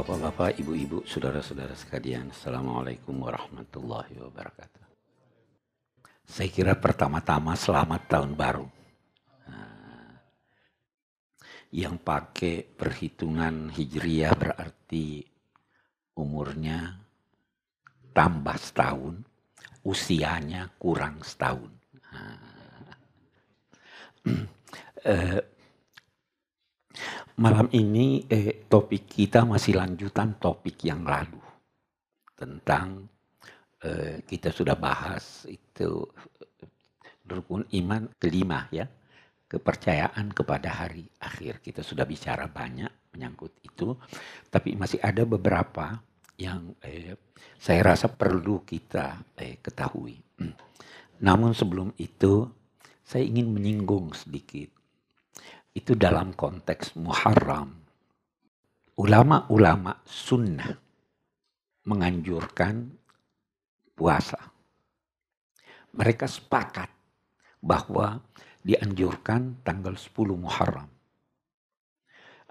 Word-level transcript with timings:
Bapak-bapak, 0.00 0.56
ibu-ibu, 0.56 1.04
saudara-saudara 1.04 1.76
sekalian, 1.76 2.32
Assalamualaikum 2.32 3.20
warahmatullahi 3.20 4.16
wabarakatuh. 4.16 4.84
Saya 6.24 6.48
kira 6.48 6.72
pertama-tama 6.72 7.52
selamat 7.52 8.08
tahun 8.08 8.32
baru. 8.32 8.64
Nah, 9.44 10.16
yang 11.68 12.00
pakai 12.00 12.64
perhitungan 12.64 13.68
hijriah 13.68 14.32
berarti 14.32 15.20
umurnya 16.16 16.96
tambah 18.16 18.56
setahun, 18.56 19.20
usianya 19.84 20.80
kurang 20.80 21.20
setahun. 21.20 21.72
Nah, 22.08 22.40
eh, 25.12 25.59
Malam 27.40 27.72
ini 27.72 28.28
eh, 28.28 28.68
topik 28.68 29.08
kita 29.08 29.48
masih 29.48 29.80
lanjutan 29.80 30.36
topik 30.36 30.84
yang 30.84 31.08
lalu 31.08 31.40
tentang 32.36 33.08
eh, 33.80 34.20
kita 34.28 34.52
sudah 34.52 34.76
bahas 34.76 35.48
itu 35.48 36.04
rukun 37.24 37.64
iman 37.80 38.12
kelima 38.20 38.68
ya 38.68 38.84
kepercayaan 39.48 40.36
kepada 40.36 40.84
hari 40.84 41.08
akhir 41.16 41.64
kita 41.64 41.80
sudah 41.80 42.04
bicara 42.04 42.44
banyak 42.44 42.92
menyangkut 43.16 43.56
itu 43.64 43.96
tapi 44.52 44.76
masih 44.76 45.00
ada 45.00 45.24
beberapa 45.24 45.96
yang 46.36 46.76
eh, 46.84 47.16
saya 47.56 47.96
rasa 47.96 48.12
perlu 48.12 48.68
kita 48.68 49.16
eh, 49.40 49.56
ketahui. 49.64 50.20
Namun 51.24 51.56
sebelum 51.56 51.96
itu 51.96 52.48
saya 53.00 53.24
ingin 53.24 53.48
menyinggung 53.48 54.12
sedikit 54.12 54.79
itu 55.74 55.94
dalam 55.94 56.34
konteks 56.34 56.98
Muharram. 56.98 57.70
Ulama-ulama 59.00 60.02
sunnah 60.04 60.76
menganjurkan 61.88 62.90
puasa. 63.96 64.38
Mereka 65.96 66.28
sepakat 66.28 66.90
bahwa 67.64 68.20
dianjurkan 68.60 69.64
tanggal 69.64 69.96
10 69.96 70.36
Muharram. 70.36 70.90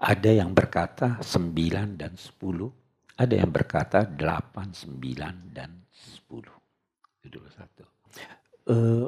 Ada 0.00 0.42
yang 0.42 0.56
berkata 0.56 1.20
9 1.20 2.00
dan 2.00 2.16
10, 2.16 3.20
ada 3.20 3.34
yang 3.36 3.52
berkata 3.52 4.08
8, 4.08 4.16
9 4.16 5.52
dan 5.52 5.84
10. 5.92 6.50
Itu 7.20 7.26
dulu 7.28 7.48
satu. 7.52 7.84
Uh, 8.64 9.06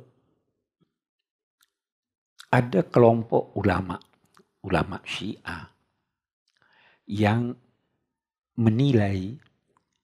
ada 2.53 2.85
kelompok 2.85 3.57
ulama, 3.57 3.97
ulama 4.61 5.01
Syiah 5.09 5.73
yang 7.09 7.57
menilai 8.61 9.41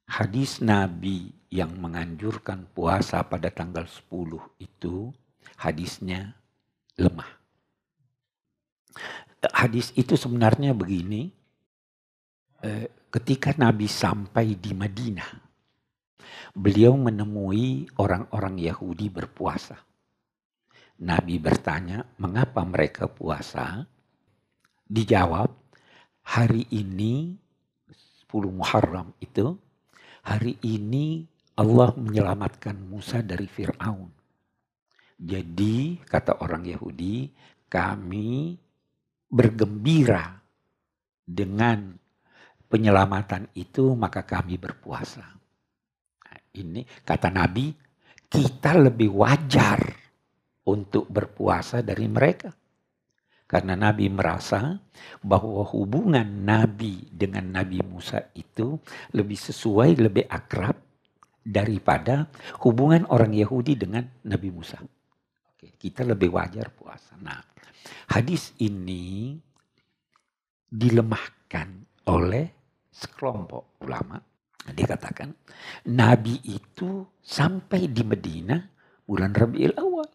hadis 0.08 0.64
Nabi 0.64 1.28
yang 1.52 1.76
menganjurkan 1.76 2.64
puasa 2.72 3.20
pada 3.28 3.52
tanggal 3.52 3.84
10 3.84 4.40
itu 4.64 5.12
hadisnya 5.60 6.32
lemah. 6.96 7.28
Hadis 9.52 9.92
itu 9.94 10.16
sebenarnya 10.16 10.72
begini, 10.72 11.28
eh, 12.64 12.88
ketika 13.12 13.54
Nabi 13.60 13.86
sampai 13.86 14.56
di 14.56 14.72
Madinah, 14.72 15.30
beliau 16.56 16.96
menemui 16.98 17.86
orang-orang 18.00 18.58
Yahudi 18.58 19.06
berpuasa. 19.12 19.87
Nabi 20.98 21.38
bertanya, 21.38 22.02
mengapa 22.18 22.66
mereka 22.66 23.06
puasa? 23.06 23.86
Dijawab, 24.82 25.54
hari 26.26 26.66
ini 26.74 27.38
10 28.26 28.50
Muharram 28.50 29.14
itu, 29.22 29.54
hari 30.26 30.58
ini 30.66 31.22
Allah 31.54 31.94
menyelamatkan 31.94 32.74
Musa 32.74 33.22
dari 33.22 33.46
Fir'aun. 33.46 34.10
Jadi, 35.18 36.02
kata 36.02 36.42
orang 36.42 36.66
Yahudi, 36.66 37.30
kami 37.70 38.58
bergembira 39.30 40.34
dengan 41.22 41.94
penyelamatan 42.66 43.54
itu, 43.54 43.94
maka 43.94 44.26
kami 44.26 44.58
berpuasa. 44.58 45.26
Nah, 46.26 46.40
ini 46.58 46.82
kata 47.06 47.30
Nabi, 47.30 47.70
kita 48.26 48.74
lebih 48.74 49.14
wajar 49.14 50.07
untuk 50.68 51.08
berpuasa 51.08 51.80
dari 51.80 52.04
mereka. 52.04 52.52
Karena 53.48 53.72
Nabi 53.72 54.12
merasa 54.12 54.76
bahwa 55.24 55.64
hubungan 55.72 56.44
Nabi 56.44 57.08
dengan 57.08 57.48
Nabi 57.48 57.80
Musa 57.80 58.28
itu 58.36 58.76
lebih 59.16 59.40
sesuai, 59.40 59.96
lebih 59.96 60.28
akrab 60.28 60.76
daripada 61.40 62.28
hubungan 62.60 63.08
orang 63.08 63.32
Yahudi 63.32 63.72
dengan 63.80 64.04
Nabi 64.28 64.52
Musa. 64.52 64.76
Kita 65.56 66.04
lebih 66.04 66.28
wajar 66.36 66.68
puasa. 66.76 67.16
Nah, 67.24 67.40
hadis 68.12 68.52
ini 68.60 69.32
dilemahkan 70.68 71.68
oleh 72.12 72.52
sekelompok 72.92 73.80
ulama. 73.80 74.20
Dikatakan 74.68 75.32
Nabi 75.96 76.36
itu 76.44 77.00
sampai 77.24 77.88
di 77.88 78.04
Medina 78.04 78.60
bulan 79.08 79.32
Rabiul 79.32 79.72
Awal 79.72 80.08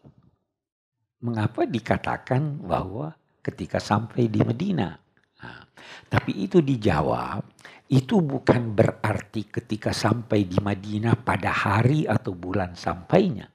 mengapa 1.24 1.64
dikatakan 1.64 2.60
bahwa 2.60 3.16
ketika 3.40 3.80
sampai 3.80 4.28
di 4.28 4.44
Medina. 4.44 4.92
Nah, 5.40 5.64
tapi 6.12 6.44
itu 6.44 6.60
dijawab, 6.60 7.48
itu 7.88 8.20
bukan 8.20 8.76
berarti 8.76 9.48
ketika 9.48 9.96
sampai 9.96 10.44
di 10.44 10.60
Madinah 10.60 11.16
pada 11.24 11.48
hari 11.48 12.04
atau 12.04 12.36
bulan 12.36 12.76
sampainya. 12.76 13.48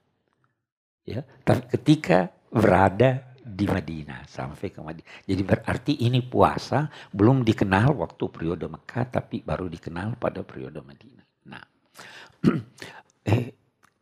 Ya, 1.05 1.25
tapi 1.41 1.65
ketika 1.73 2.29
berada 2.49 3.29
di 3.49 3.65
Madinah 3.65 4.29
sampai 4.29 4.69
ke 4.69 4.81
Madinah. 4.81 5.09
Jadi 5.25 5.41
berarti 5.41 5.93
ini 6.05 6.21
puasa 6.21 6.85
belum 7.09 7.41
dikenal 7.41 7.97
waktu 7.97 8.29
periode 8.29 8.69
Mekah 8.69 9.05
tapi 9.09 9.41
baru 9.41 9.65
dikenal 9.65 10.21
pada 10.21 10.45
periode 10.45 10.85
Madinah. 10.85 11.25
Nah, 11.49 11.65
eh, 13.33 13.49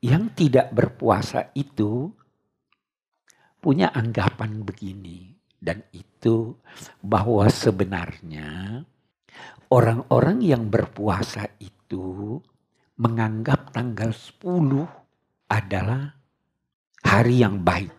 yang 0.04 0.36
tidak 0.36 0.76
berpuasa 0.76 1.56
itu 1.56 2.12
punya 3.58 3.92
anggapan 3.92 4.62
begini 4.64 5.34
dan 5.58 5.82
itu 5.92 6.54
bahwa 7.02 7.50
sebenarnya 7.50 8.82
orang-orang 9.74 10.40
yang 10.46 10.70
berpuasa 10.70 11.50
itu 11.60 12.38
menganggap 12.98 13.74
tanggal 13.74 14.10
10 14.10 14.86
adalah 15.50 16.14
hari 17.06 17.36
yang 17.42 17.62
baik. 17.62 17.94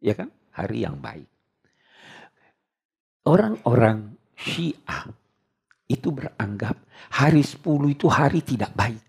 Ya 0.00 0.14
kan? 0.14 0.30
Hari 0.54 0.78
yang 0.86 0.98
baik. 1.02 1.28
Orang-orang 3.26 4.14
Syiah 4.38 5.10
itu 5.90 6.08
beranggap 6.14 6.78
hari 7.10 7.42
10 7.42 7.94
itu 7.94 8.06
hari 8.06 8.40
tidak 8.46 8.72
baik. 8.72 9.04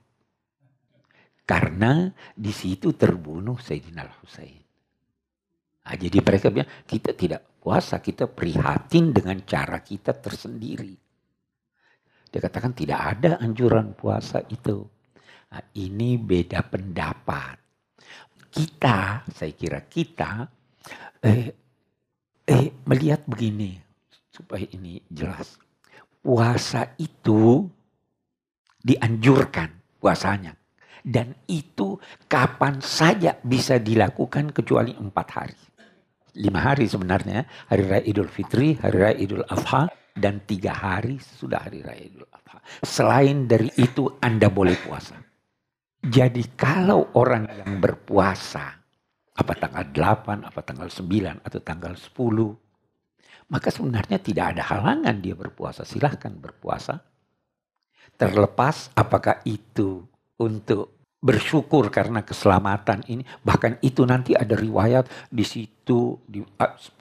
Karena 1.47 2.11
di 2.35 2.51
situ 2.51 2.91
terbunuh 2.91 3.55
Sayyidina 3.55 4.03
Al-Husain. 4.03 4.66
Nah, 5.87 5.95
jadi 5.95 6.19
mereka 6.19 6.51
bilang 6.51 6.67
kita 6.83 7.15
tidak 7.15 7.63
puasa, 7.63 8.03
kita 8.03 8.27
prihatin 8.27 9.15
dengan 9.15 9.39
cara 9.47 9.79
kita 9.79 10.11
tersendiri. 10.19 10.91
Dia 12.27 12.43
katakan 12.43 12.75
tidak 12.75 12.99
ada 12.99 13.39
anjuran 13.39 13.95
puasa 13.95 14.43
itu. 14.51 14.83
Nah, 15.47 15.63
ini 15.79 16.19
beda 16.19 16.59
pendapat. 16.67 17.55
Kita, 18.51 19.23
saya 19.31 19.53
kira 19.55 19.79
kita 19.87 20.43
eh, 21.23 21.55
eh, 22.43 22.67
melihat 22.83 23.23
begini 23.23 23.79
supaya 24.28 24.67
ini 24.75 24.99
jelas. 25.07 25.55
Puasa 26.19 26.99
itu 26.99 27.63
dianjurkan 28.83 30.03
puasanya. 30.03 30.51
Dan 30.99 31.31
itu 31.47 31.95
kapan 32.28 32.83
saja 32.83 33.40
bisa 33.40 33.79
dilakukan 33.79 34.51
kecuali 34.51 34.91
empat 34.91 35.28
hari 35.31 35.66
lima 36.37 36.61
hari 36.61 36.85
sebenarnya. 36.85 37.43
Hari 37.67 37.84
Raya 37.89 38.03
Idul 38.05 38.29
Fitri, 38.29 38.78
Hari 38.78 38.97
Raya 38.97 39.17
Idul 39.17 39.43
Adha, 39.49 39.89
dan 40.13 40.45
tiga 40.45 40.73
hari 40.73 41.17
sudah 41.17 41.66
Hari 41.66 41.81
Raya 41.81 42.01
Idul 42.05 42.29
Adha. 42.29 42.61
Selain 42.85 43.49
dari 43.49 43.73
itu 43.81 44.07
Anda 44.22 44.47
boleh 44.53 44.78
puasa. 44.78 45.17
Jadi 45.97 46.53
kalau 46.53 47.17
orang 47.17 47.49
yang 47.49 47.81
berpuasa, 47.81 48.78
apa 49.37 49.53
tanggal 49.57 49.85
8, 49.91 50.45
apa 50.45 50.59
tanggal 50.61 50.89
9, 50.89 51.41
atau 51.41 51.59
tanggal 51.61 51.93
10, 51.97 53.49
maka 53.49 53.69
sebenarnya 53.73 54.17
tidak 54.22 54.55
ada 54.55 54.63
halangan 54.66 55.17
dia 55.17 55.33
berpuasa. 55.33 55.83
Silahkan 55.83 56.31
berpuasa. 56.37 57.01
Terlepas 58.17 58.93
apakah 58.97 59.45
itu 59.45 60.05
untuk 60.41 60.97
bersyukur 61.17 61.90
karena 61.90 62.22
keselamatan 62.22 63.03
ini. 63.09 63.23
Bahkan 63.41 63.81
itu 63.81 64.05
nanti 64.05 64.37
ada 64.37 64.53
riwayat 64.53 65.09
di 65.31 65.43
situ 65.43 66.22
di 66.25 66.41
10 66.41 66.97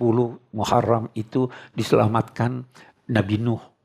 Muharram 0.57 1.13
itu 1.15 1.49
diselamatkan 1.77 2.65
Nabi 3.13 3.39
Nuh 3.39 3.77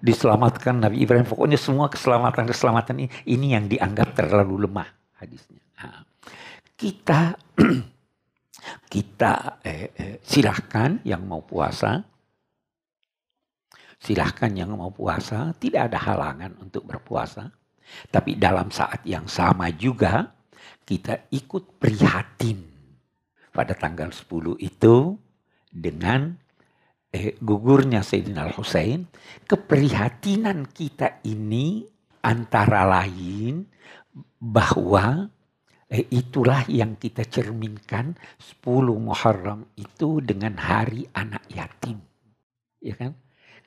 diselamatkan 0.00 0.80
Nabi 0.80 1.04
Ibrahim. 1.04 1.28
Pokoknya 1.28 1.60
semua 1.60 1.92
keselamatan-keselamatan 1.92 3.04
ini, 3.04 3.08
ini 3.28 3.46
yang 3.52 3.68
dianggap 3.68 4.16
terlalu 4.16 4.64
lemah 4.66 4.88
hadisnya. 5.20 5.60
Nah, 5.76 6.02
kita 6.74 7.36
kita 8.92 9.60
eh, 9.60 9.92
eh, 9.92 10.16
silahkan 10.24 11.04
yang 11.04 11.28
mau 11.28 11.44
puasa, 11.44 12.00
silahkan 14.00 14.50
yang 14.56 14.72
mau 14.72 14.88
puasa, 14.88 15.52
tidak 15.60 15.92
ada 15.92 15.98
halangan 16.00 16.56
untuk 16.64 16.88
berpuasa. 16.88 17.59
Tapi 18.10 18.38
dalam 18.38 18.70
saat 18.70 19.02
yang 19.06 19.26
sama 19.26 19.70
juga 19.74 20.30
kita 20.86 21.30
ikut 21.30 21.78
prihatin 21.78 22.66
pada 23.50 23.74
tanggal 23.74 24.10
10 24.10 24.58
itu 24.62 25.14
dengan 25.70 26.34
eh, 27.14 27.38
gugurnya 27.38 28.02
Sayyidina 28.02 28.50
Al-Husain, 28.50 29.06
keprihatinan 29.46 30.70
kita 30.70 31.22
ini 31.26 31.86
antara 32.22 32.86
lain 32.86 33.66
bahwa 34.38 35.30
eh, 35.90 36.06
itulah 36.10 36.66
yang 36.70 36.94
kita 36.98 37.26
cerminkan 37.26 38.14
10 38.38 38.66
Muharram 38.98 39.66
itu 39.78 40.22
dengan 40.22 40.58
hari 40.58 41.06
anak 41.14 41.44
yatim. 41.50 41.98
Ya 42.80 42.96
kan? 42.96 43.12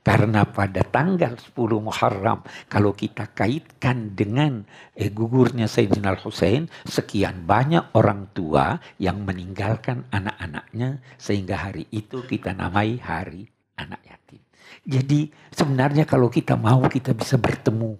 Karena 0.03 0.43
pada 0.43 0.83
tanggal 0.83 1.39
10 1.39 1.79
Muharram, 1.79 2.43
kalau 2.67 2.91
kita 2.91 3.31
kaitkan 3.31 4.11
dengan 4.11 4.67
eh, 4.99 5.07
gugurnya 5.07 5.63
Sayyidina 5.63 6.19
Al-Husain, 6.19 6.67
sekian 6.83 7.47
banyak 7.47 7.95
orang 7.95 8.27
tua 8.35 8.83
yang 8.99 9.23
meninggalkan 9.23 10.03
anak-anaknya 10.11 10.99
sehingga 11.15 11.55
hari 11.55 11.87
itu 11.95 12.19
kita 12.27 12.51
namai 12.51 12.99
hari 12.99 13.47
anak 13.79 14.03
yatim. 14.03 14.43
Jadi 14.83 15.31
sebenarnya 15.55 16.03
kalau 16.03 16.27
kita 16.27 16.59
mau 16.59 16.83
kita 16.91 17.15
bisa 17.15 17.39
bertemu. 17.39 17.95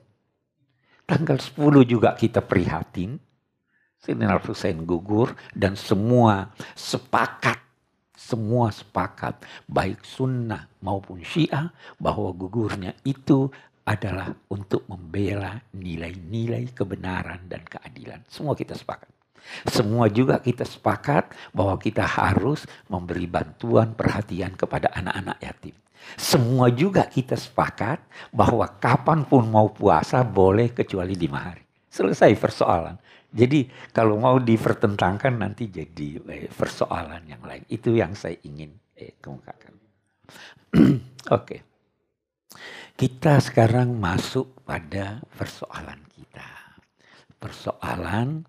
Tanggal 1.08 1.40
10 1.40 1.88
juga 1.88 2.20
kita 2.20 2.44
prihatin. 2.44 3.16
Sayyidina 4.04 4.36
Al-Husain 4.36 4.84
gugur 4.84 5.32
dan 5.56 5.80
semua 5.80 6.52
sepakat 6.76 7.64
semua 8.14 8.70
sepakat, 8.70 9.42
baik 9.66 10.06
sunnah 10.06 10.70
maupun 10.86 11.26
syiah, 11.26 11.74
bahwa 11.98 12.30
gugurnya 12.32 12.94
itu 13.04 13.50
adalah 13.84 14.32
untuk 14.48 14.88
membela 14.88 15.60
nilai-nilai 15.76 16.72
kebenaran 16.72 17.44
dan 17.52 17.68
keadilan. 17.68 18.24
Semua 18.32 18.56
kita 18.56 18.78
sepakat. 18.78 19.12
Semua 19.68 20.08
juga 20.08 20.40
kita 20.40 20.64
sepakat 20.64 21.36
bahwa 21.52 21.76
kita 21.76 22.08
harus 22.08 22.64
memberi 22.88 23.28
bantuan 23.28 23.92
perhatian 23.92 24.56
kepada 24.56 24.88
anak-anak 24.96 25.38
yatim. 25.44 25.76
Semua 26.16 26.72
juga 26.72 27.08
kita 27.08 27.36
sepakat 27.36 28.00
bahwa 28.32 28.68
kapan 28.80 29.24
pun 29.28 29.48
mau 29.48 29.72
puasa 29.72 30.24
boleh 30.24 30.72
kecuali 30.72 31.16
lima 31.16 31.52
hari. 31.52 31.64
Selesai 31.92 32.34
persoalan. 32.40 32.96
Jadi 33.34 33.66
kalau 33.90 34.22
mau 34.22 34.38
dipertentangkan 34.38 35.34
nanti 35.42 35.74
jadi 35.74 36.22
eh, 36.30 36.50
persoalan 36.54 37.26
yang 37.26 37.42
lain. 37.42 37.66
Itu 37.66 37.98
yang 37.98 38.14
saya 38.14 38.38
ingin 38.46 38.78
eh, 38.94 39.18
kemukakan. 39.18 39.74
Oke. 41.38 41.58
Kita 42.94 43.42
sekarang 43.42 43.98
masuk 43.98 44.62
pada 44.62 45.18
persoalan 45.34 46.06
kita. 46.14 46.78
Persoalan 47.42 48.46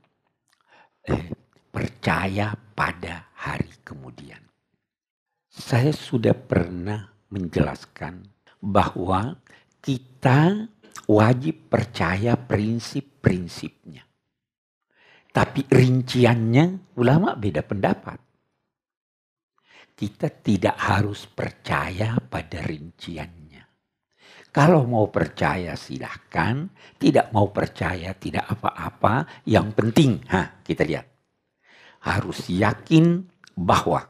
eh, 1.09 1.33
percaya 1.73 2.53
pada 2.53 3.33
hari 3.41 3.73
kemudian. 3.81 4.45
Saya 5.49 5.97
sudah 5.97 6.37
pernah 6.37 7.09
menjelaskan 7.33 8.21
bahwa 8.61 9.41
kita 9.81 10.69
wajib 11.09 11.73
percaya 11.73 12.37
prinsip-prinsipnya. 12.37 14.14
Tapi 15.35 15.67
rinciannya 15.67 16.95
ulama 16.95 17.35
beda 17.35 17.67
pendapat. 17.67 18.19
Kita 19.99 20.31
tidak 20.31 20.79
harus 20.79 21.27
percaya 21.27 22.15
pada 22.23 22.63
rinciannya. 22.63 23.63
Kalau 24.55 24.87
mau 24.87 25.11
percaya 25.11 25.75
silahkan, 25.75 26.71
tidak 26.95 27.35
mau 27.35 27.51
percaya 27.51 28.15
tidak 28.15 28.47
apa-apa. 28.47 29.43
Yang 29.43 29.69
penting, 29.75 30.11
ha, 30.31 30.63
kita 30.63 30.87
lihat. 30.87 31.07
Harus 32.07 32.47
yakin 32.47 33.27
bahwa 33.59 34.07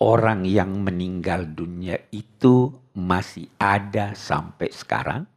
orang 0.00 0.48
yang 0.48 0.80
meninggal 0.80 1.44
dunia 1.52 2.08
itu 2.08 2.72
masih 2.96 3.52
ada 3.60 4.16
sampai 4.16 4.72
sekarang 4.72 5.28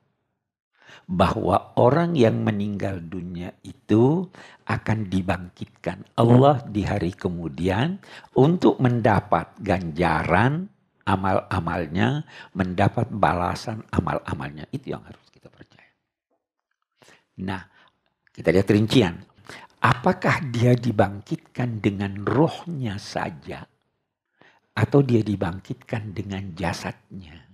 bahwa 1.08 1.72
orang 1.80 2.20
yang 2.20 2.44
meninggal 2.44 3.00
dunia 3.00 3.56
itu 3.64 4.28
akan 4.68 5.08
dibangkitkan 5.08 6.04
Allah 6.20 6.60
di 6.68 6.84
hari 6.84 7.16
kemudian 7.16 7.96
untuk 8.36 8.84
mendapat 8.84 9.56
ganjaran 9.64 10.68
amal-amalnya, 11.08 12.28
mendapat 12.52 13.08
balasan 13.08 13.88
amal-amalnya. 13.96 14.68
Itu 14.76 14.92
yang 14.92 15.08
harus 15.08 15.24
kita 15.32 15.48
percaya. 15.48 15.96
Nah, 17.40 17.64
kita 18.36 18.52
lihat 18.52 18.68
rincian. 18.68 19.16
Apakah 19.80 20.44
dia 20.52 20.76
dibangkitkan 20.76 21.80
dengan 21.80 22.20
rohnya 22.28 23.00
saja 23.00 23.64
atau 24.76 25.00
dia 25.00 25.24
dibangkitkan 25.24 26.12
dengan 26.12 26.52
jasadnya? 26.52 27.47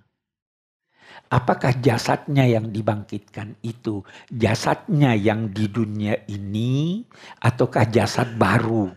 Apakah 1.33 1.81
jasadnya 1.81 2.45
yang 2.45 2.69
dibangkitkan 2.69 3.57
itu 3.65 4.06
jasadnya 4.30 5.18
yang 5.18 5.50
di 5.50 5.65
dunia 5.65 6.13
ini 6.30 7.01
ataukah 7.41 7.89
jasad 7.89 8.38
baru? 8.38 8.94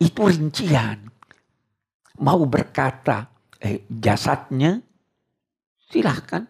Itu 0.00 0.32
rincian. 0.32 1.12
Mau 2.24 2.48
berkata 2.48 3.28
eh, 3.60 3.84
jasadnya 3.84 4.80
silahkan. 5.92 6.48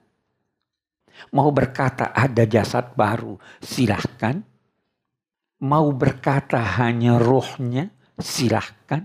Mau 1.35 1.51
berkata 1.51 2.15
ada 2.15 2.47
jasad 2.47 2.95
baru 2.95 3.43
silahkan. 3.59 4.39
Mau 5.67 5.91
berkata 5.99 6.63
hanya 6.79 7.19
rohnya 7.19 7.91
silahkan. 8.15 9.03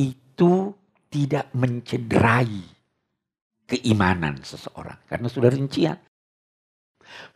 Itu 0.00 0.72
tidak 1.12 1.52
mencederai 1.52 2.73
keimanan 3.64 4.40
seseorang 4.44 5.00
karena 5.08 5.28
sudah 5.28 5.50
rincian. 5.50 5.98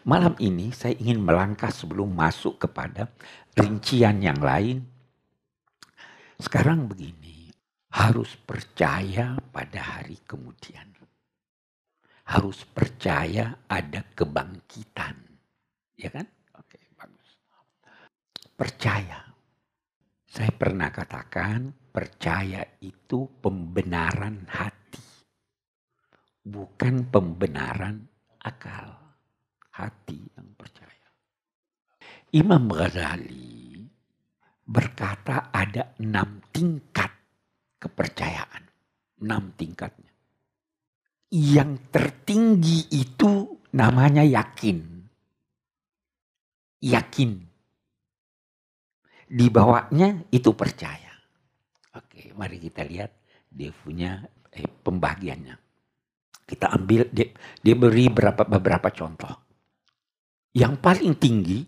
Malam 0.08 0.34
ini 0.40 0.72
saya 0.72 0.96
ingin 0.96 1.20
melangkah 1.20 1.68
sebelum 1.68 2.08
masuk 2.12 2.56
kepada 2.68 3.12
rincian 3.52 4.20
yang 4.24 4.40
lain. 4.40 4.80
Sekarang 6.38 6.88
begini, 6.88 7.52
harus 7.92 8.38
percaya 8.38 9.36
pada 9.52 9.80
hari 9.80 10.16
kemudian. 10.24 10.86
Harus 12.28 12.64
percaya 12.68 13.64
ada 13.68 14.04
kebangkitan. 14.12 15.16
Ya 15.96 16.12
kan? 16.12 16.28
Oke, 16.60 16.78
bagus. 16.94 17.30
Percaya. 18.52 19.24
Saya 20.28 20.52
pernah 20.52 20.92
katakan 20.92 21.72
percaya 21.88 22.60
itu 22.84 23.26
pembenaran 23.40 24.44
hati 24.44 24.77
bukan 26.48 27.12
pembenaran 27.12 28.08
akal, 28.40 28.96
hati 29.76 30.16
yang 30.32 30.48
percaya. 30.56 31.08
Imam 32.32 32.68
Ghazali 32.72 33.84
berkata 34.64 35.52
ada 35.52 35.92
enam 36.00 36.40
tingkat 36.52 37.12
kepercayaan. 37.80 38.64
Enam 39.18 39.52
tingkatnya. 39.56 40.12
Yang 41.28 41.72
tertinggi 41.92 42.88
itu 42.92 43.60
namanya 43.76 44.24
yakin. 44.24 45.04
Yakin. 46.80 47.30
Di 49.28 49.46
bawahnya 49.52 50.24
itu 50.32 50.56
percaya. 50.56 51.12
Oke, 51.98 52.32
mari 52.32 52.56
kita 52.56 52.86
lihat 52.86 53.12
dia 53.50 53.74
punya 53.74 54.24
eh, 54.54 54.64
pembagiannya. 54.64 55.67
Kita 56.48 56.72
ambil, 56.72 57.12
dia, 57.12 57.28
dia 57.60 57.76
beri 57.76 58.08
beberapa, 58.08 58.48
beberapa 58.48 58.88
contoh. 58.88 59.36
Yang 60.56 60.74
paling 60.80 61.12
tinggi, 61.20 61.60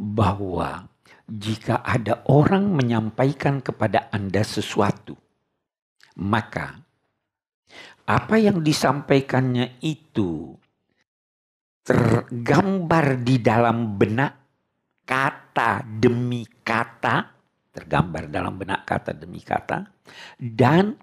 bahwa 0.00 0.88
jika 1.28 1.80
ada 1.84 2.24
orang 2.28 2.72
menyampaikan 2.72 3.60
kepada 3.60 4.08
Anda 4.12 4.44
sesuatu, 4.44 5.14
maka 6.20 6.80
apa 8.04 8.36
yang 8.36 8.60
disampaikannya 8.60 9.80
itu 9.80 10.52
tergambar 11.84 13.24
di 13.24 13.40
dalam 13.40 13.96
benak 13.96 14.32
kata 15.04 15.84
demi 15.84 16.44
kata, 16.64 17.28
tergambar 17.72 18.28
dalam 18.28 18.56
benak 18.60 18.84
kata 18.84 19.16
demi 19.16 19.40
kata, 19.40 19.84
dan 20.36 20.96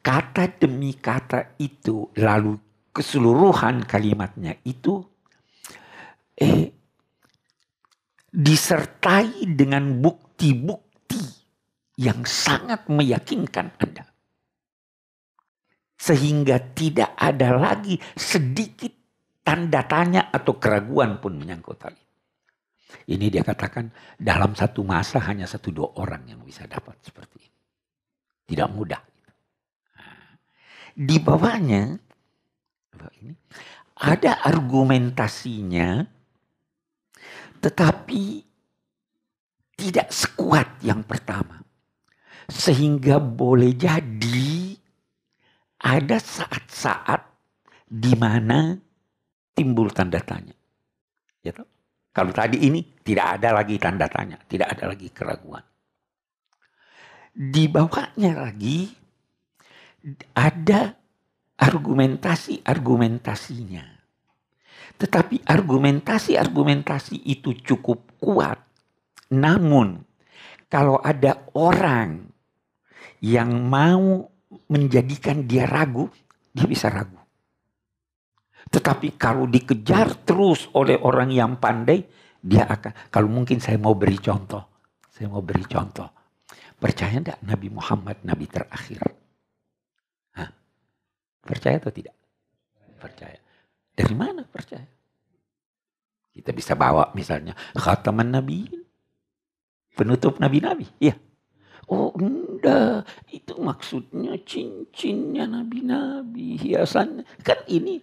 kata 0.00 0.56
demi 0.56 0.96
kata 0.96 1.56
itu 1.60 2.08
lalu 2.16 2.56
keseluruhan 2.90 3.86
kalimatnya 3.86 4.58
itu 4.66 4.98
eh, 6.40 6.72
disertai 8.30 9.44
dengan 9.50 10.00
bukti-bukti 10.00 11.22
yang 12.00 12.24
sangat 12.24 12.88
meyakinkan 12.88 13.76
Anda. 13.76 14.04
Sehingga 16.00 16.72
tidak 16.72 17.12
ada 17.12 17.60
lagi 17.60 18.00
sedikit 18.16 18.88
tanda 19.44 19.84
tanya 19.84 20.32
atau 20.32 20.56
keraguan 20.56 21.20
pun 21.20 21.36
menyangkut 21.36 21.76
hal 21.84 21.92
itu. 21.92 22.08
Ini 23.10 23.26
dia 23.28 23.44
katakan 23.44 23.92
dalam 24.16 24.56
satu 24.56 24.80
masa 24.82 25.20
hanya 25.28 25.44
satu 25.44 25.70
dua 25.70 25.92
orang 26.00 26.24
yang 26.24 26.40
bisa 26.40 26.64
dapat 26.64 26.96
seperti 27.04 27.36
ini. 27.44 27.58
Tidak 28.48 28.68
mudah. 28.72 29.09
Di 31.00 31.16
bawahnya 31.16 31.96
ini 33.16 33.32
ada 33.96 34.44
argumentasinya 34.44 36.04
tetapi 37.60 38.44
tidak 39.80 40.08
sekuat 40.12 40.84
yang 40.84 41.00
pertama. 41.04 41.60
Sehingga 42.50 43.16
boleh 43.16 43.72
jadi 43.72 44.76
ada 45.80 46.18
saat-saat 46.20 47.22
di 47.88 48.12
mana 48.18 48.76
timbul 49.56 49.88
tanda 49.94 50.20
tanya. 50.20 50.56
Ya? 51.40 51.56
Kalau 52.10 52.34
tadi 52.34 52.60
ini 52.66 52.82
tidak 53.00 53.38
ada 53.38 53.56
lagi 53.62 53.78
tanda 53.80 54.10
tanya, 54.10 54.36
tidak 54.50 54.76
ada 54.76 54.92
lagi 54.92 55.08
keraguan. 55.14 55.62
Di 57.30 57.70
bawahnya 57.70 58.34
lagi 58.34 58.99
ada 60.34 60.96
argumentasi-argumentasinya. 61.60 63.84
Tetapi 65.00 65.48
argumentasi-argumentasi 65.48 67.24
itu 67.24 67.54
cukup 67.64 68.20
kuat. 68.20 68.60
Namun 69.32 70.04
kalau 70.68 71.00
ada 71.00 71.40
orang 71.56 72.28
yang 73.20 73.68
mau 73.68 74.28
menjadikan 74.68 75.46
dia 75.46 75.66
ragu, 75.68 76.10
dia 76.52 76.66
bisa 76.66 76.90
ragu. 76.90 77.16
Tetapi 78.70 79.18
kalau 79.18 79.46
dikejar 79.50 80.14
terus 80.22 80.68
oleh 80.76 80.94
orang 81.00 81.30
yang 81.32 81.56
pandai, 81.58 82.06
dia 82.40 82.64
akan, 82.64 83.12
kalau 83.12 83.28
mungkin 83.28 83.60
saya 83.60 83.76
mau 83.76 83.92
beri 83.96 84.16
contoh. 84.16 84.64
Saya 85.10 85.28
mau 85.28 85.42
beri 85.44 85.64
contoh. 85.68 86.08
Percaya 86.80 87.20
enggak 87.20 87.44
Nabi 87.44 87.68
Muhammad 87.68 88.24
Nabi 88.24 88.48
terakhir? 88.48 89.04
Percaya 91.40 91.80
atau 91.80 91.92
tidak? 91.92 92.16
Percaya. 93.00 93.38
Dari 93.96 94.14
mana 94.14 94.44
percaya? 94.44 94.86
Kita 96.30 96.54
bisa 96.54 96.78
bawa 96.78 97.10
misalnya 97.12 97.56
khataman 97.74 98.30
Nabi. 98.32 98.68
Penutup 99.92 100.38
Nabi-Nabi. 100.38 100.86
Iya. 101.02 101.18
Oh 101.90 102.14
enggak, 102.14 103.02
itu 103.34 103.58
maksudnya 103.58 104.38
cincinnya 104.46 105.50
nabi-nabi, 105.50 106.54
hiasan. 106.54 107.26
Kan 107.42 107.58
ini. 107.66 107.98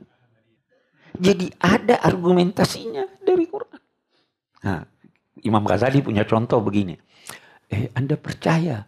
Jadi 1.16 1.48
ada 1.58 2.04
argumentasinya 2.04 3.24
dari 3.24 3.48
Quran. 3.48 3.82
Nah, 4.68 4.84
Imam 5.40 5.64
Ghazali 5.64 6.04
punya 6.04 6.28
contoh 6.28 6.60
begini. 6.60 7.00
Eh, 7.72 7.88
Anda 7.96 8.20
percaya 8.20 8.86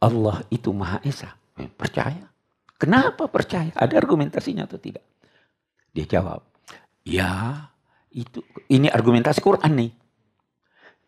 Allah 0.00 0.46
itu 0.54 0.70
Maha 0.72 1.02
Esa? 1.04 1.34
Eh, 1.58 1.68
percaya. 1.68 2.31
Kenapa 2.82 3.30
percaya? 3.30 3.70
Ada 3.78 3.94
argumentasinya 3.94 4.66
atau 4.66 4.74
tidak? 4.74 5.06
Dia 5.94 6.18
jawab, 6.18 6.42
ya 7.06 7.70
itu 8.10 8.42
ini 8.66 8.90
argumentasi 8.90 9.38
Quran 9.38 9.70
nih. 9.78 9.92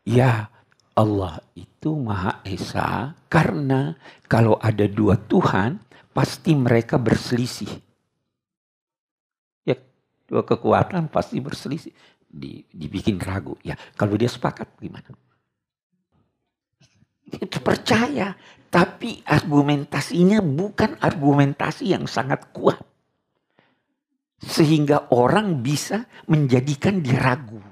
Ya 0.06 0.54
Allah 0.94 1.42
itu 1.58 1.98
Maha 1.98 2.38
Esa 2.46 3.18
karena 3.26 3.98
kalau 4.30 4.54
ada 4.62 4.86
dua 4.86 5.18
Tuhan 5.18 5.82
pasti 6.14 6.54
mereka 6.54 6.94
berselisih. 6.94 7.74
Ya, 9.66 9.74
dua 10.30 10.46
kekuatan 10.46 11.10
pasti 11.10 11.42
berselisih. 11.42 11.90
Di, 12.34 12.62
dibikin 12.70 13.18
ragu. 13.18 13.58
Ya, 13.66 13.74
kalau 13.98 14.14
dia 14.14 14.30
sepakat 14.30 14.78
gimana? 14.78 15.10
Itu 17.40 17.58
percaya, 17.62 18.34
tapi 18.68 19.22
argumentasinya 19.22 20.42
bukan 20.42 20.98
argumentasi 20.98 21.94
yang 21.94 22.10
sangat 22.10 22.50
kuat. 22.50 22.82
Sehingga 24.42 25.08
orang 25.14 25.62
bisa 25.62 26.04
menjadikan 26.28 27.00
dia 27.00 27.16
ragu. 27.16 27.62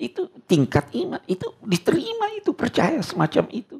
Itu 0.00 0.32
tingkat 0.48 0.90
iman, 0.96 1.20
itu 1.28 1.46
diterima 1.62 2.32
itu 2.36 2.56
percaya 2.56 2.98
semacam 3.04 3.46
itu. 3.52 3.76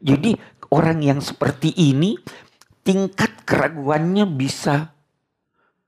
Jadi 0.00 0.32
orang 0.72 1.04
yang 1.04 1.20
seperti 1.20 1.74
ini 1.76 2.16
tingkat 2.80 3.44
keraguannya 3.44 4.24
bisa 4.30 4.94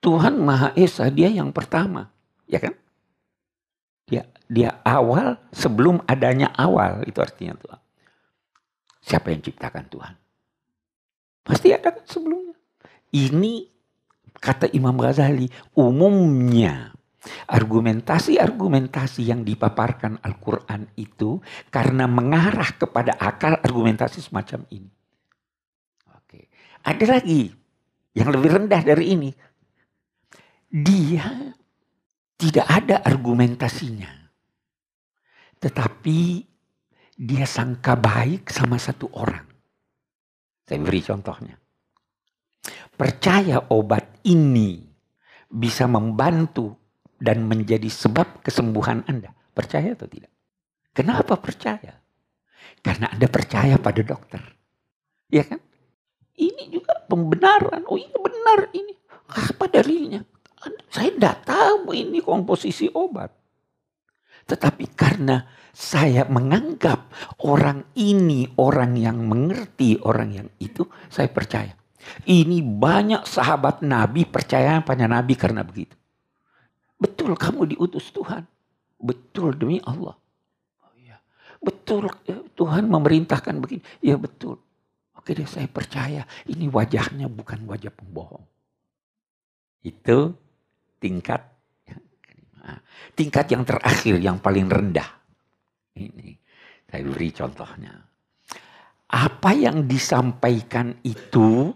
Tuhan 0.03 0.43
Maha 0.43 0.75
Esa 0.75 1.09
dia 1.09 1.31
yang 1.31 1.55
pertama, 1.55 2.11
ya 2.51 2.59
kan? 2.59 2.75
Dia 4.53 4.85
awal 4.85 5.41
sebelum 5.49 6.05
adanya 6.05 6.53
awal 6.53 7.09
itu 7.09 7.25
artinya 7.25 7.57
Tuhan. 7.57 7.81
Siapa 9.01 9.33
yang 9.33 9.41
ciptakan 9.41 9.85
Tuhan? 9.89 10.15
Pasti 11.43 11.73
ada 11.73 11.89
kan 11.89 12.05
sebelumnya. 12.05 12.55
Ini 13.17 13.65
kata 14.37 14.69
Imam 14.77 14.95
Ghazali 15.01 15.49
umumnya 15.73 16.93
Argumentasi-argumentasi 17.23 19.31
yang 19.31 19.47
dipaparkan 19.47 20.19
Al-Quran 20.27 20.91
itu 20.99 21.39
karena 21.71 22.11
mengarah 22.11 22.75
kepada 22.75 23.15
akal 23.15 23.63
argumentasi 23.63 24.19
semacam 24.19 24.67
ini. 24.75 24.91
Oke. 26.19 26.51
Ada 26.83 27.19
lagi 27.19 27.55
yang 28.19 28.35
lebih 28.35 28.59
rendah 28.59 28.83
dari 28.83 29.15
ini. 29.15 29.31
Dia 30.67 31.55
tidak 32.35 32.67
ada 32.67 33.07
argumentasinya. 33.07 34.22
Tetapi 35.63 36.19
dia 37.15 37.47
sangka 37.47 37.95
baik 37.95 38.51
sama 38.51 38.83
satu 38.83 39.07
orang. 39.15 39.47
Saya 40.67 40.83
beri 40.83 41.01
contohnya. 41.07 41.55
Percaya 42.99 43.63
obat 43.71 44.23
ini 44.27 44.83
bisa 45.47 45.87
membantu 45.87 46.75
dan 47.23 47.47
menjadi 47.47 47.87
sebab 47.87 48.43
kesembuhan 48.43 49.07
Anda. 49.07 49.31
Percaya 49.55 49.95
atau 49.95 50.11
tidak? 50.11 50.33
Kenapa 50.91 51.39
percaya? 51.39 51.95
Karena 52.83 53.07
Anda 53.15 53.31
percaya 53.31 53.79
pada 53.79 54.03
dokter. 54.03 54.43
Ya 55.31 55.47
kan? 55.47 55.63
Ini 56.35 56.75
juga 56.75 56.99
pembenaran. 57.07 57.87
Oh 57.87 57.95
iya 57.95 58.19
benar 58.19 58.73
ini. 58.75 58.99
Apa 59.31 59.71
dalilnya? 59.71 60.27
Saya 60.91 61.11
tidak 61.15 61.47
tahu 61.47 61.95
ini 61.95 62.19
komposisi 62.19 62.91
obat. 62.93 63.42
Tetapi 64.47 64.85
karena 64.93 65.47
saya 65.73 66.29
menganggap 66.29 67.09
orang 67.49 67.89
ini 67.97 68.45
orang 68.61 68.99
yang 68.99 69.25
mengerti 69.25 69.97
orang 70.05 70.31
yang 70.37 70.49
itu, 70.61 70.85
saya 71.09 71.33
percaya. 71.33 71.73
Ini 72.27 72.61
banyak 72.61 73.25
sahabat 73.25 73.81
Nabi 73.87 74.27
percaya 74.27 74.83
pada 74.83 75.07
Nabi 75.07 75.39
karena 75.39 75.63
begitu. 75.63 75.95
Betul 76.99 77.35
kamu 77.35 77.75
diutus 77.75 78.11
Tuhan. 78.15 78.47
Betul 79.03 79.59
demi 79.59 79.83
Allah. 79.83 80.15
Oh, 80.83 80.95
iya. 80.99 81.19
Betul 81.59 82.07
ya, 82.27 82.39
Tuhan 82.55 82.87
memerintahkan 82.87 83.59
begini. 83.59 83.83
Ya 83.99 84.15
betul. 84.15 84.59
Oke 85.19 85.39
deh 85.39 85.47
saya 85.47 85.71
percaya 85.71 86.27
ini 86.51 86.67
wajahnya 86.67 87.31
bukan 87.31 87.63
wajah 87.67 87.95
pembohong. 87.95 88.43
Itu 89.83 90.35
tingkat 91.03 91.43
tingkat 93.17 93.51
yang 93.51 93.63
terakhir 93.67 94.19
yang 94.23 94.39
paling 94.39 94.67
rendah. 94.71 95.09
Ini 95.99 96.31
saya 96.89 97.03
beri 97.09 97.31
contohnya. 97.33 97.93
Apa 99.13 99.53
yang 99.53 99.85
disampaikan 99.85 100.97
itu 101.05 101.73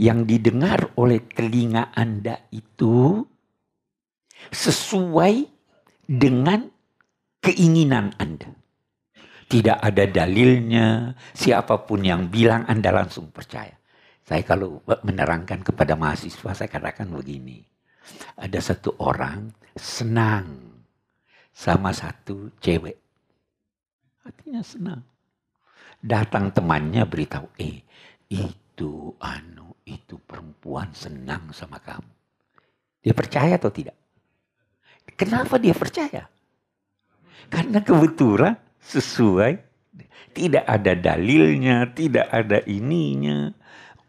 yang 0.00 0.24
didengar 0.24 0.96
oleh 0.96 1.24
telinga 1.28 1.92
Anda 1.92 2.48
itu 2.52 3.20
sesuai 4.48 5.44
dengan 6.04 6.68
keinginan 7.40 8.16
Anda. 8.16 8.52
Tidak 9.44 9.76
ada 9.76 10.04
dalilnya, 10.08 11.12
siapa 11.36 11.84
pun 11.84 12.00
yang 12.00 12.32
bilang 12.32 12.64
Anda 12.64 12.90
langsung 12.92 13.28
percaya. 13.28 13.76
Saya 14.24 14.40
kalau 14.40 14.80
menerangkan 14.84 15.60
kepada 15.60 16.00
mahasiswa, 16.00 16.56
saya 16.56 16.68
katakan 16.68 17.12
begini. 17.12 17.60
Ada 18.40 18.72
satu 18.72 18.96
orang 19.04 19.52
senang 19.74 20.46
sama 21.50 21.90
satu 21.90 22.50
cewek. 22.62 22.98
Artinya 24.24 24.62
senang. 24.64 25.02
Datang 26.04 26.52
temannya 26.52 27.04
beritahu, 27.08 27.48
eh 27.56 27.80
itu 28.28 29.14
anu 29.20 29.72
itu 29.84 30.16
perempuan 30.20 30.92
senang 30.92 31.52
sama 31.52 31.80
kamu. 31.80 32.12
Dia 33.04 33.12
percaya 33.12 33.56
atau 33.60 33.68
tidak? 33.68 33.96
Kenapa 35.16 35.60
dia 35.60 35.76
percaya? 35.76 36.24
Karena 37.52 37.84
kebetulan 37.84 38.56
sesuai 38.80 39.60
tidak 40.32 40.64
ada 40.64 40.92
dalilnya, 40.96 41.88
tidak 41.92 42.26
ada 42.32 42.64
ininya. 42.64 43.52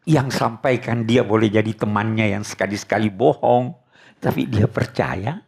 Yang 0.07 0.37
sampaikan 0.39 1.03
dia 1.03 1.25
boleh 1.27 1.51
jadi 1.51 1.75
temannya 1.75 2.39
yang 2.39 2.43
sekali-sekali 2.47 3.11
bohong. 3.11 3.75
Tapi 4.19 4.47
dia 4.47 4.65
percaya 4.65 5.43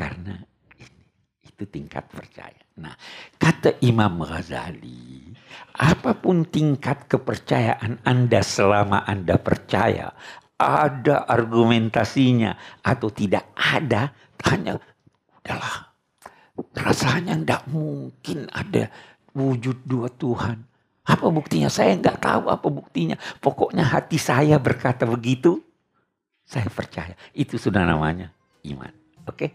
karena 0.00 0.40
ini. 0.80 1.04
Itu 1.44 1.68
tingkat 1.68 2.08
percaya. 2.08 2.56
Nah, 2.80 2.96
kata 3.36 3.76
Imam 3.84 4.24
Ghazali, 4.24 5.28
apa 5.76 6.16
pun 6.16 6.48
tingkat 6.48 7.04
kepercayaan 7.04 8.00
Anda 8.08 8.40
selama 8.40 9.04
Anda 9.04 9.36
percaya, 9.36 10.16
ada 10.56 11.28
argumentasinya 11.28 12.80
atau 12.80 13.12
tidak 13.12 13.52
ada, 13.56 14.16
hanya 14.48 14.80
udahlah. 15.40 15.92
Rasanya 16.76 17.36
tidak 17.36 17.62
mungkin 17.68 18.48
ada 18.52 18.88
wujud 19.36 19.84
dua 19.84 20.08
Tuhan. 20.12 20.64
Apa 21.08 21.32
buktinya? 21.32 21.72
Saya 21.72 21.96
nggak 21.96 22.20
tahu 22.20 22.52
apa 22.52 22.68
buktinya. 22.68 23.16
Pokoknya 23.40 23.84
hati 23.84 24.20
saya 24.20 24.60
berkata 24.60 25.08
begitu. 25.08 25.60
Saya 26.44 26.68
percaya. 26.68 27.16
Itu 27.32 27.56
sudah 27.56 27.84
namanya 27.84 28.32
iman. 28.68 28.92
Oke? 29.24 29.48
Okay? 29.48 29.50